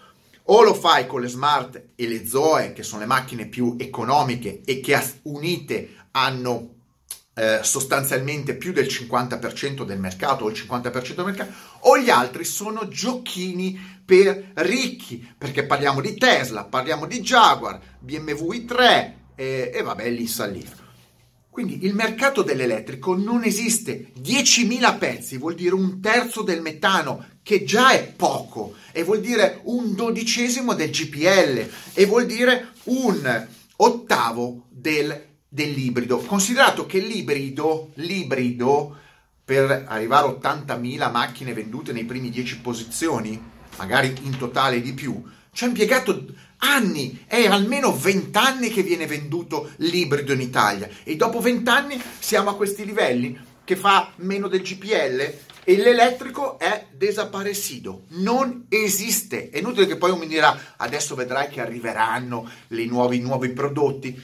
o 0.50 0.64
lo 0.64 0.74
fai 0.74 1.06
con 1.06 1.22
le 1.22 1.28
smart 1.28 1.90
e 1.96 2.08
le 2.08 2.26
Zoe, 2.26 2.74
che 2.74 2.84
sono 2.84 3.02
le 3.02 3.08
macchine 3.08 3.48
più 3.48 3.76
economiche 3.78 4.62
e 4.66 4.80
che 4.80 5.00
unite 5.24 6.06
hanno 6.12 6.77
eh, 7.38 7.60
sostanzialmente 7.62 8.56
più 8.56 8.72
del 8.72 8.88
50% 8.88 9.86
del 9.86 10.00
mercato 10.00 10.46
o 10.46 10.50
il 10.50 10.60
50% 10.60 11.14
del 11.14 11.26
mercato, 11.26 11.54
o 11.82 11.98
gli 12.00 12.10
altri 12.10 12.44
sono 12.44 12.88
giochini 12.88 13.80
per 14.04 14.54
ricchi, 14.56 15.26
perché 15.38 15.64
parliamo 15.64 16.02
di 16.02 16.16
Tesla, 16.16 16.64
parliamo 16.64 17.06
di 17.06 17.20
Jaguar, 17.20 17.80
BMW 18.00 18.54
i3 18.54 19.12
eh, 19.36 19.72
e 19.72 19.82
vabbè 19.84 20.10
lì 20.10 20.26
sa 20.26 20.48
lì. 20.48 20.68
Quindi 21.48 21.86
il 21.86 21.94
mercato 21.94 22.42
dell'elettrico 22.42 23.16
non 23.16 23.44
esiste. 23.44 24.12
10.000 24.20 24.98
pezzi 24.98 25.38
vuol 25.38 25.54
dire 25.56 25.76
un 25.76 26.00
terzo 26.02 26.42
del 26.42 26.62
metano, 26.62 27.26
che 27.44 27.64
già 27.64 27.92
è 27.92 28.14
poco, 28.16 28.76
e 28.92 29.04
vuol 29.04 29.22
dire 29.22 29.62
un 29.64 29.94
dodicesimo 29.94 30.74
del 30.74 30.90
GPL, 30.90 31.70
e 31.94 32.06
vuol 32.06 32.26
dire 32.26 32.74
un 32.86 33.48
ottavo 33.76 34.66
del 34.70 35.37
dell'ibrido. 35.58 36.20
Considerato 36.20 36.86
che 36.86 37.00
l'ibrido, 37.00 37.90
l'ibrido 37.96 38.96
per 39.44 39.86
arrivare 39.88 40.28
a 40.28 40.32
80.000 40.32 41.12
macchine 41.12 41.54
vendute 41.54 41.94
nei 41.94 42.06
primi 42.06 42.30
10 42.30 42.60
posizioni, 42.60 43.42
magari 43.78 44.14
in 44.22 44.38
totale 44.38 44.82
di 44.82 44.94
più, 44.94 45.24
ci 45.52 45.64
ha 45.64 45.68
impiegato 45.68 46.26
anni, 46.58 47.24
è 47.26 47.48
almeno 47.48 47.92
20 47.92 48.38
anni 48.38 48.70
che 48.70 48.84
viene 48.84 49.08
venduto 49.08 49.72
l'ibrido 49.78 50.34
in 50.34 50.42
Italia 50.42 50.88
e 51.04 51.16
dopo 51.16 51.40
20 51.40 51.70
anni 51.70 52.02
siamo 52.20 52.52
a 52.52 52.56
questi 52.56 52.86
livelli 52.86 53.36
che 53.64 53.76
fa 53.76 54.12
meno 54.18 54.48
del 54.48 54.62
GPL 54.62 55.34
e 55.70 55.76
l'elettrico 55.76 56.58
è 56.58 56.86
desaparecido, 56.96 58.04
non 58.12 58.68
esiste. 58.70 59.50
È 59.50 59.58
inutile 59.58 59.86
che 59.86 59.98
poi 59.98 60.12
uno 60.12 60.20
mi 60.20 60.28
dirà 60.28 60.58
adesso 60.78 61.14
vedrai 61.14 61.50
che 61.50 61.60
arriveranno 61.60 62.50
i 62.70 62.86
nuovi, 62.86 63.20
nuovi 63.20 63.50
prodotti. 63.50 64.18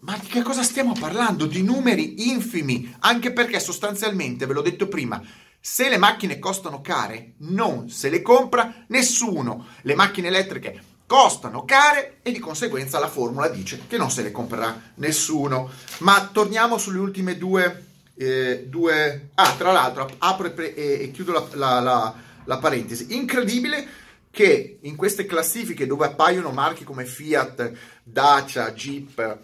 Ma 0.00 0.16
di 0.16 0.28
che 0.28 0.42
cosa 0.42 0.62
stiamo 0.62 0.92
parlando? 0.92 1.46
Di 1.46 1.62
numeri 1.62 2.28
infimi, 2.28 2.94
anche 3.00 3.32
perché 3.32 3.58
sostanzialmente, 3.58 4.46
ve 4.46 4.52
l'ho 4.52 4.62
detto 4.62 4.86
prima, 4.86 5.20
se 5.60 5.88
le 5.88 5.96
macchine 5.96 6.38
costano 6.38 6.80
care, 6.80 7.32
non 7.38 7.90
se 7.90 8.08
le 8.08 8.22
compra 8.22 8.84
nessuno. 8.88 9.66
Le 9.82 9.94
macchine 9.96 10.28
elettriche 10.28 10.82
costano 11.04 11.64
care 11.64 12.18
e 12.22 12.30
di 12.30 12.38
conseguenza 12.38 13.00
la 13.00 13.08
formula 13.08 13.48
dice 13.48 13.82
che 13.88 13.96
non 13.96 14.10
se 14.10 14.22
le 14.22 14.30
comprerà 14.30 14.80
nessuno. 14.96 15.68
Ma 15.98 16.28
torniamo 16.32 16.78
sulle 16.78 16.98
ultime 16.98 17.36
due... 17.36 17.86
Eh, 18.14 18.66
due... 18.68 19.30
Ah, 19.34 19.54
tra 19.58 19.72
l'altro, 19.72 20.08
apro 20.18 20.54
e, 20.54 20.74
e, 20.74 21.10
chiudo 21.12 21.32
la, 21.32 21.48
la, 21.54 21.80
la, 21.80 22.14
la 22.44 22.58
parentesi. 22.58 23.16
Incredibile 23.16 23.86
che 24.30 24.78
in 24.82 24.94
queste 24.94 25.26
classifiche 25.26 25.86
dove 25.86 26.06
appaiono 26.06 26.50
marchi 26.50 26.84
come 26.84 27.04
Fiat, 27.04 27.72
Dacia, 28.04 28.70
Jeep, 28.72 29.38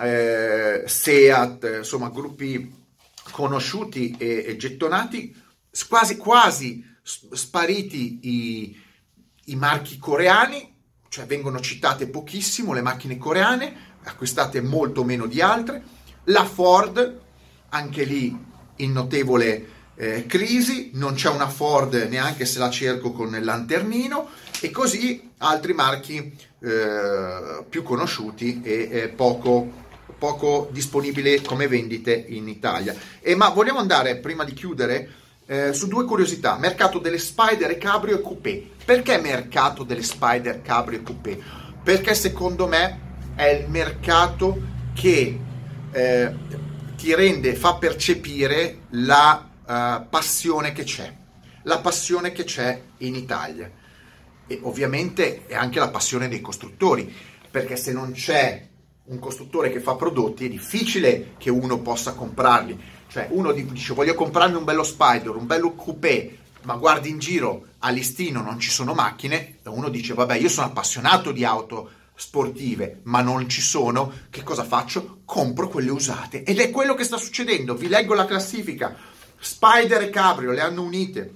eh, 0.00 0.84
Seat, 0.86 1.76
insomma 1.78 2.08
gruppi 2.08 2.80
conosciuti 3.30 4.14
e, 4.18 4.44
e 4.46 4.56
gettonati, 4.56 5.34
quasi 5.88 6.16
quasi 6.16 6.84
spariti 7.02 8.18
i, 8.22 8.80
i 9.46 9.56
marchi 9.56 9.98
coreani, 9.98 10.74
cioè 11.08 11.26
vengono 11.26 11.60
citate 11.60 12.08
pochissimo 12.08 12.72
le 12.72 12.82
macchine 12.82 13.18
coreane, 13.18 13.90
acquistate 14.04 14.60
molto 14.60 15.04
meno 15.04 15.26
di 15.26 15.40
altre, 15.40 15.82
la 16.24 16.44
Ford, 16.44 17.20
anche 17.70 18.04
lì 18.04 18.36
in 18.76 18.92
notevole 18.92 19.68
eh, 19.94 20.26
crisi, 20.26 20.90
non 20.94 21.14
c'è 21.14 21.28
una 21.28 21.48
Ford 21.48 21.94
neanche 21.94 22.44
se 22.44 22.58
la 22.58 22.70
cerco 22.70 23.12
con 23.12 23.34
il 23.34 23.44
lanternino 23.44 24.28
e 24.60 24.70
così 24.70 25.30
altri 25.38 25.74
marchi 25.74 26.34
eh, 26.60 27.64
più 27.68 27.82
conosciuti 27.82 28.60
e 28.62 28.88
eh, 28.90 29.08
poco 29.08 29.81
poco 30.22 30.68
disponibile 30.70 31.42
come 31.42 31.66
vendite 31.66 32.14
in 32.28 32.46
Italia. 32.46 32.94
E, 33.18 33.34
ma 33.34 33.48
vogliamo 33.48 33.80
andare, 33.80 34.18
prima 34.18 34.44
di 34.44 34.52
chiudere, 34.52 35.10
eh, 35.46 35.72
su 35.72 35.88
due 35.88 36.04
curiosità. 36.04 36.58
Mercato 36.58 37.00
delle 37.00 37.18
Spider 37.18 37.76
Cabrio 37.76 38.18
e 38.18 38.20
Coupé. 38.20 38.70
Perché 38.84 39.18
mercato 39.18 39.82
delle 39.82 40.04
Spider, 40.04 40.62
Cabrio 40.62 41.00
e 41.00 41.02
Coupé? 41.02 41.40
Perché 41.82 42.14
secondo 42.14 42.68
me 42.68 43.00
è 43.34 43.46
il 43.46 43.68
mercato 43.68 44.62
che 44.94 45.40
eh, 45.90 46.34
ti 46.96 47.14
rende, 47.16 47.56
fa 47.56 47.74
percepire 47.74 48.82
la 48.90 49.48
uh, 49.66 50.08
passione 50.08 50.70
che 50.70 50.84
c'è. 50.84 51.12
La 51.64 51.80
passione 51.80 52.30
che 52.30 52.44
c'è 52.44 52.80
in 52.98 53.16
Italia. 53.16 53.68
E 54.46 54.60
ovviamente 54.62 55.46
è 55.48 55.56
anche 55.56 55.80
la 55.80 55.88
passione 55.88 56.28
dei 56.28 56.40
costruttori, 56.40 57.12
perché 57.50 57.74
se 57.74 57.92
non 57.92 58.12
c'è 58.12 58.70
un 59.04 59.18
costruttore 59.18 59.70
che 59.70 59.80
fa 59.80 59.94
prodotti 59.94 60.46
è 60.46 60.48
difficile 60.48 61.34
che 61.38 61.50
uno 61.50 61.80
possa 61.80 62.14
comprarli. 62.14 62.80
Cioè 63.08 63.28
uno 63.30 63.52
dice 63.52 63.94
voglio 63.94 64.14
comprarmi 64.14 64.56
un 64.56 64.64
bello 64.64 64.84
Spider, 64.84 65.30
un 65.30 65.46
bello 65.46 65.72
coupé, 65.72 66.38
ma 66.62 66.76
guardi 66.76 67.10
in 67.10 67.18
giro 67.18 67.66
a 67.78 67.90
listino 67.90 68.40
non 68.42 68.58
ci 68.60 68.70
sono 68.70 68.94
macchine, 68.94 69.58
e 69.62 69.68
uno 69.68 69.88
dice 69.88 70.14
vabbè 70.14 70.36
io 70.36 70.48
sono 70.48 70.68
appassionato 70.68 71.32
di 71.32 71.44
auto 71.44 71.90
sportive, 72.14 73.00
ma 73.04 73.20
non 73.20 73.48
ci 73.48 73.60
sono, 73.60 74.12
che 74.30 74.42
cosa 74.42 74.64
faccio? 74.64 75.22
Compro 75.24 75.68
quelle 75.68 75.90
usate. 75.90 76.44
Ed 76.44 76.60
è 76.60 76.70
quello 76.70 76.94
che 76.94 77.04
sta 77.04 77.16
succedendo. 77.16 77.74
Vi 77.74 77.88
leggo 77.88 78.14
la 78.14 78.26
classifica. 78.26 78.94
Spider 79.38 80.02
e 80.02 80.10
Cabrio 80.10 80.52
le 80.52 80.60
hanno 80.60 80.82
unite. 80.82 81.34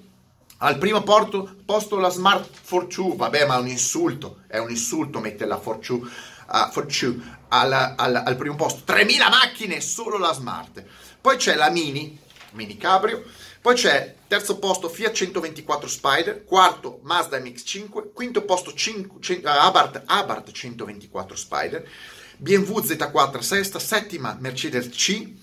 Al 0.58 0.78
primo 0.78 1.02
porto, 1.02 1.56
posto 1.64 1.98
la 1.98 2.08
Smart 2.08 2.48
Fortune, 2.62 3.16
vabbè 3.16 3.46
ma 3.46 3.56
è 3.56 3.60
un 3.60 3.68
insulto, 3.68 4.38
è 4.46 4.58
un 4.58 4.70
insulto 4.70 5.20
mettere 5.20 5.50
la 5.50 5.58
Fortune, 5.58 6.08
uh, 6.48 6.70
Fortune 6.70 7.38
al, 7.48 7.94
al, 7.96 8.22
al 8.24 8.36
primo 8.36 8.56
posto, 8.56 8.82
3000 8.84 9.28
macchine, 9.28 9.80
solo 9.80 10.18
la 10.18 10.32
Smart. 10.32 10.84
Poi 11.20 11.36
c'è 11.36 11.54
la 11.54 11.70
Mini, 11.70 12.18
Mini 12.52 12.76
Cabrio, 12.76 13.24
poi 13.60 13.74
c'è 13.74 14.14
terzo 14.26 14.58
posto 14.58 14.88
Fiat 14.88 15.12
124 15.12 15.88
Spider, 15.88 16.44
quarto 16.44 17.00
Mazda 17.02 17.38
MX5, 17.38 18.12
quinto 18.12 18.42
posto 18.42 18.72
5, 18.72 19.20
100, 19.20 19.48
uh, 19.48 19.50
Abarth, 19.50 20.02
Abarth 20.06 20.52
124 20.52 21.36
Spider, 21.36 21.88
BMW 22.36 22.80
Z4 22.80 23.38
sesta, 23.40 23.78
settima 23.78 24.36
Mercedes 24.38 24.88
C, 24.90 25.34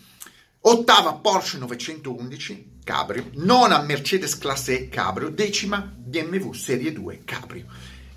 ottava 0.61 1.13
Porsche 1.13 1.57
911 1.57 2.71
Cabrio, 2.83 3.29
nona 3.33 3.81
Mercedes 3.81 4.37
Classe 4.37 4.73
E 4.79 4.89
Cabrio, 4.89 5.29
decima 5.29 5.79
BMW 5.79 6.51
Serie 6.51 6.91
2 6.91 7.21
Cabrio. 7.25 7.65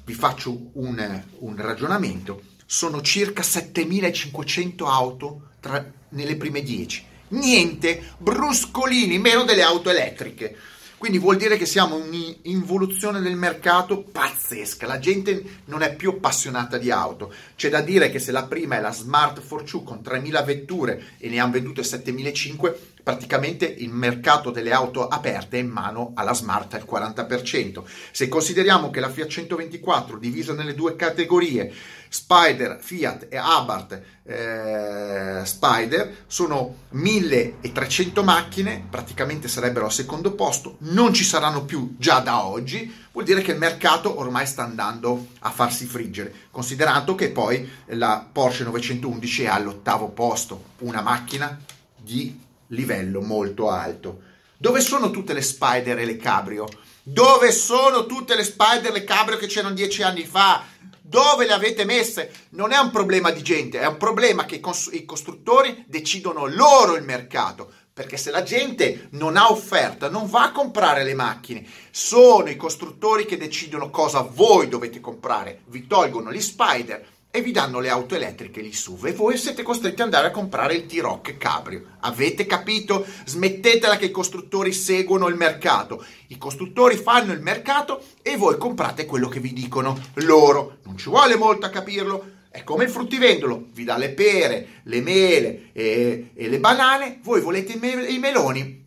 Vi 0.05 0.15
faccio 0.15 0.71
un, 0.75 1.23
un 1.39 1.57
ragionamento 1.57 2.43
sono 2.67 3.01
circa 3.01 3.43
7500 3.43 4.87
auto 4.87 5.41
tra, 5.61 5.85
nelle 6.11 6.37
prime 6.37 6.63
10. 6.63 7.05
Niente, 7.29 8.03
bruscolini, 8.19 9.19
meno 9.19 9.45
delle 9.45 9.63
auto 9.63 9.89
elettriche. 9.89 10.57
Quindi 10.99 11.19
vuol 11.19 11.37
dire 11.37 11.59
che 11.59 11.67
siamo 11.67 11.99
in 11.99 12.37
involuzione 12.43 13.21
del 13.21 13.37
mercato 13.37 14.03
pazzesca. 14.03 14.87
La 14.87 14.99
gente 14.99 15.61
non 15.67 15.83
è 15.83 15.95
più 15.95 16.11
appassionata 16.11 16.79
di 16.79 16.91
auto. 16.91 17.33
C'è 17.55 17.69
da 17.69 17.83
dire 17.83 18.11
che 18.11 18.19
se 18.19 18.33
la 18.33 18.45
prima 18.45 18.77
è 18.77 18.81
la 18.81 18.93
Smart 18.93 19.41
Fortune 19.41 19.85
con 19.85 20.03
3000 20.03 20.43
vetture 20.43 21.05
e 21.19 21.29
ne 21.29 21.39
hanno 21.39 21.53
vendute 21.53 21.85
7500, 21.85 22.79
praticamente 23.07 23.67
il 23.67 23.91
mercato 23.91 24.51
delle 24.51 24.73
auto 24.73 25.07
aperte 25.07 25.59
è 25.59 25.61
in 25.61 25.69
mano 25.69 26.11
alla 26.17 26.35
Smart 26.35 26.75
al 26.75 26.85
40%. 26.91 27.85
Se 28.11 28.27
consideriamo 28.27 28.91
che 28.91 28.99
la 28.99 29.09
Fiat 29.09 29.29
124 29.29 30.19
divisa 30.19 30.55
nelle 30.55 30.75
due 30.75 30.97
categorie 30.97 31.73
Spider, 32.09 32.79
Fiat 32.81 33.29
e 33.31 33.37
Abarth 33.37 34.03
eh, 34.25 35.43
Spider 35.45 36.25
sono 36.27 36.79
1300 36.89 38.25
macchine, 38.25 38.85
praticamente 38.91 39.47
sarebbero 39.47 39.85
al 39.85 39.93
secondo 39.93 40.33
posto, 40.33 40.75
non 40.79 41.15
ci 41.15 41.23
saranno 41.23 41.65
più 41.65 41.95
già 41.99 42.19
da 42.19 42.45
oggi, 42.45 42.93
vuol 43.13 43.25
dire 43.25 43.41
che 43.41 43.53
il 43.53 43.59
mercato 43.59 44.19
ormai 44.19 44.47
sta 44.47 44.65
andando 44.65 45.29
a 45.41 45.51
farsi 45.51 45.85
friggere, 45.87 46.35
considerato 46.51 47.15
che 47.15 47.31
poi 47.31 47.71
la 47.91 48.27
Porsche 48.33 48.65
911 48.65 49.45
è 49.45 49.47
all'ottavo 49.47 50.09
posto, 50.09 50.71
una 50.79 51.03
macchina 51.03 51.57
di 51.95 52.43
livello 52.69 53.21
molto 53.21 53.71
alto. 53.71 54.21
Dove 54.57 54.81
sono 54.81 55.11
tutte 55.11 55.33
le 55.33 55.43
Spider 55.43 55.99
e 55.99 56.05
le 56.05 56.17
Cabrio? 56.17 56.67
Dove 57.03 57.53
sono 57.53 58.07
tutte 58.07 58.35
le 58.35 58.45
Spider 58.45 58.91
e 58.91 58.93
le 58.93 59.05
Cabrio 59.05 59.37
che 59.37 59.47
c'erano 59.47 59.75
dieci 59.75 60.03
anni 60.03 60.25
fa? 60.25 60.65
Dove 61.01 61.47
le 61.47 61.53
avete 61.53 61.85
messe? 61.85 62.33
Non 62.51 62.73
è 62.73 62.79
un 62.79 62.91
problema 62.91 63.31
di 63.31 63.43
gente, 63.43 63.79
è 63.79 63.87
un 63.87 63.97
problema 63.97 64.45
che 64.45 64.61
i 64.91 65.05
costruttori 65.05 65.85
decidono 65.87 66.47
loro 66.47 66.97
il 66.97 67.05
mercato. 67.05 67.71
Perché 67.97 68.19
se 68.19 68.31
la 68.31 68.43
gente 68.43 69.09
non 69.13 69.39
ha 69.39 69.51
offerta, 69.51 70.11
non 70.11 70.29
va 70.29 70.45
a 70.45 70.53
comprare 70.53 71.03
le 71.03 71.15
macchine. 71.15 71.65
Sono 71.91 72.51
i 72.51 72.57
costruttori 72.57 73.25
che 73.25 73.39
decidono 73.39 73.89
cosa 73.89 74.21
voi 74.21 74.69
dovete 74.69 75.01
comprare. 75.01 75.61
Vi 75.69 75.87
tolgono 75.87 76.31
gli 76.31 76.43
spider, 76.43 77.07
e 77.37 77.43
vi 77.43 77.53
danno 77.53 77.81
le 77.81 77.91
auto 77.91 78.15
elettriche 78.15 78.63
lì 78.63 78.73
su 78.73 78.99
e 79.05 79.13
voi 79.13 79.37
siete 79.37 79.63
costretti 79.63 80.01
ad 80.01 80.07
andare 80.07 80.29
a 80.29 80.31
comprare 80.31 80.73
il 80.73 80.87
T-Rock 80.87 81.37
Cabrio. 81.37 81.97
Avete 82.01 82.47
capito? 82.47 83.05
Smettetela 83.27 83.99
che 83.99 84.07
i 84.07 84.11
costruttori 84.11 84.73
seguono 84.73 85.29
il 85.29 85.35
mercato. 85.35 86.03
I 86.29 86.39
costruttori 86.39 86.97
fanno 86.97 87.35
il 87.35 87.43
mercato 87.43 88.03
e 88.23 88.39
voi 88.39 88.57
comprate 88.57 89.05
quello 89.05 89.29
che 89.29 89.41
vi 89.41 89.53
dicono 89.53 90.01
loro. 90.15 90.79
Non 90.85 90.97
ci 90.97 91.11
vuole 91.11 91.37
molto 91.37 91.67
a 91.67 91.69
capirlo. 91.69 92.37
È 92.49 92.65
come 92.65 92.85
il 92.85 92.91
fruttivendolo, 92.91 93.67
vi 93.71 93.85
dà 93.85 93.99
le 93.99 94.13
pere, 94.13 94.81
le 94.85 95.03
mele 95.03 95.73
e, 95.75 96.31
e 96.33 96.49
le 96.49 96.59
banane, 96.59 97.21
voi 97.23 97.43
volete 97.43 97.75
i, 97.75 97.79
me- 97.79 98.07
i 98.07 98.19
meloni 98.19 98.83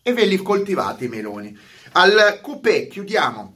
e 0.00 0.12
ve 0.12 0.26
li 0.26 0.36
coltivate 0.36 1.06
i 1.06 1.08
meloni. 1.08 1.58
Al 1.94 2.38
coupé 2.40 2.86
chiudiamo. 2.86 3.54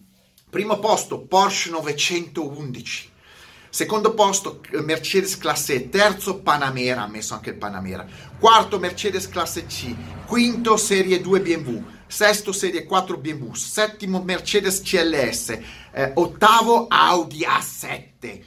Primo 0.50 0.80
posto 0.80 1.20
Porsche 1.20 1.70
911 1.70 3.09
Secondo 3.72 4.14
posto 4.14 4.62
Mercedes 4.82 5.38
classe 5.38 5.74
E, 5.74 5.88
terzo 5.90 6.40
Panamera, 6.40 7.02
ha 7.02 7.06
messo 7.06 7.34
anche 7.34 7.50
il 7.50 7.56
Panamera. 7.56 8.04
Quarto 8.36 8.80
Mercedes 8.80 9.28
classe 9.28 9.66
C, 9.66 9.94
quinto 10.26 10.76
Serie 10.76 11.20
2 11.20 11.40
BMW, 11.40 11.84
sesto 12.08 12.50
Serie 12.50 12.84
4 12.84 13.16
BMW, 13.18 13.52
settimo 13.52 14.24
Mercedes 14.24 14.82
CLS, 14.82 15.58
eh, 15.92 16.10
ottavo 16.16 16.88
Audi 16.88 17.46
A7, 17.46 18.40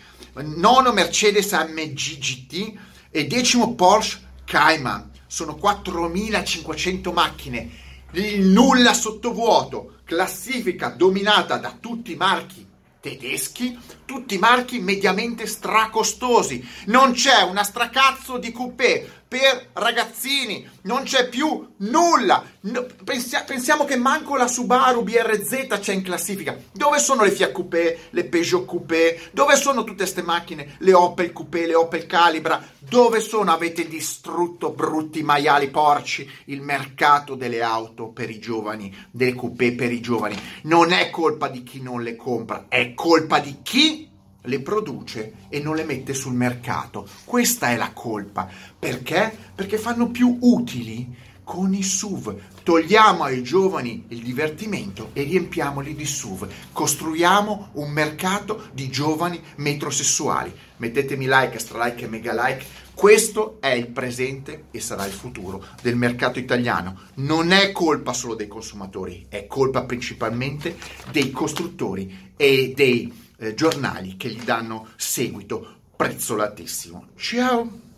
nono 0.58 0.92
Mercedes 0.92 1.54
AMG 1.54 2.18
GT 2.18 2.74
e 3.10 3.26
decimo 3.26 3.76
Porsche 3.76 4.20
Cayman. 4.44 5.10
Sono 5.26 5.56
4500 5.56 7.14
macchine, 7.14 7.72
il 8.12 8.42
nulla 8.42 8.94
sottovuoto, 8.94 10.00
classifica 10.04 10.90
dominata 10.90 11.56
da 11.56 11.74
tutti 11.80 12.12
i 12.12 12.18
marchi 12.18 12.72
tedeschi, 13.04 13.78
tutti 14.06 14.38
marchi 14.38 14.80
mediamente 14.80 15.46
stracostosi. 15.46 16.66
Non 16.86 17.12
c'è 17.12 17.42
una 17.42 17.66
stracazzo 17.66 18.38
di 18.38 18.54
coupé 18.54 19.23
per 19.34 19.69
ragazzini, 19.74 20.69
non 20.84 21.02
c'è 21.06 21.28
più 21.28 21.67
nulla. 21.78 22.46
No, 22.62 22.86
pensia, 23.04 23.41
pensiamo 23.41 23.84
che 23.84 23.96
manco 23.96 24.36
la 24.36 24.46
Subaru 24.46 25.02
BRZ 25.02 25.80
c'è 25.80 25.91
in 25.91 26.04
classifica. 26.04 26.56
Dove 26.72 27.00
sono 27.00 27.24
le 27.24 27.32
Fiat 27.32 27.52
Coupé, 27.52 28.10
le 28.12 28.26
Peugeot 28.26 28.63
Coupé? 28.63 29.19
Dove 29.32 29.56
sono 29.56 29.84
tutte 29.84 30.04
queste 30.04 30.22
macchine? 30.22 30.76
Le 30.78 30.93
Opel 30.93 31.34
Coupé, 31.34 31.65
le 31.65 31.74
Opel 31.74 32.06
Calibra? 32.06 32.63
Dove 32.78 33.22
sono? 33.22 33.52
Avete 33.52 33.88
distrutto 33.88 34.69
brutti 34.69 35.24
maiali 35.24 35.72
porci 35.72 36.30
il 36.46 36.62
mercato 36.62 37.34
delle 37.34 37.63
auto 37.63 38.10
per 38.10 38.30
i 38.30 38.38
giovani, 38.38 38.96
delle 39.10 39.34
coupé 39.34 39.74
per 39.74 39.91
i 39.91 40.00
giovani. 40.00 40.39
Non 40.65 40.91
è 40.91 41.10
colpa 41.10 41.48
di 41.48 41.63
chi 41.63 41.82
non 41.82 42.04
le 42.04 42.15
compra, 42.15 42.65
è 42.69 42.93
colpa 42.93 43.39
di 43.39 43.62
chi 43.63 44.12
le 44.44 44.60
produce 44.62 45.34
e 45.50 45.60
non 45.60 45.76
le 45.76 45.84
mette 45.84 46.14
sul 46.14 46.34
mercato. 46.34 47.08
Questa 47.24 47.70
è 47.70 47.76
la 47.76 47.92
colpa. 47.94 48.50
Perché? 48.78 49.36
Perché 49.54 49.78
fanno 49.78 50.10
più 50.10 50.38
utili 50.42 51.32
con 51.44 51.74
i 51.74 51.84
SUV. 51.84 52.36
Togliamo 52.64 53.24
ai 53.24 53.44
giovani 53.44 54.06
il 54.10 54.22
divertimento 54.22 55.10
e 55.14 55.24
riempiamoli 55.24 55.94
di 55.96 56.06
SUV. 56.06 56.48
Costruiamo 56.72 57.70
un 57.74 57.92
mercato 57.92 58.70
di 58.74 58.90
giovani 58.90 59.42
metrosessuali. 59.58 60.54
Mettetemi 60.78 61.26
like, 61.28 61.60
stra 61.60 61.86
like 61.86 62.06
e 62.06 62.08
mega 62.08 62.34
like. 62.34 62.66
Questo 62.94 63.58
è 63.60 63.70
il 63.70 63.88
presente 63.88 64.66
e 64.72 64.80
sarà 64.80 65.06
il 65.06 65.12
futuro 65.12 65.66
del 65.82 65.96
mercato 65.96 66.40
italiano. 66.40 67.00
Non 67.16 67.52
è 67.52 67.72
colpa 67.72 68.14
solo 68.14 68.36
dei 68.36 68.48
consumatori, 68.48 69.26
è 69.30 69.48
colpa 69.48 69.84
principalmente 69.84 70.78
dei 71.12 71.32
costruttori 71.32 72.32
e 72.38 72.74
dei 72.76 73.23
eh, 73.46 73.54
giornali 73.54 74.18
che 74.18 74.30
gli 74.30 74.44
danno 74.44 74.88
seguito 74.96 75.82
prezzolatissimo. 75.96 77.08
Ciao! 77.16 77.93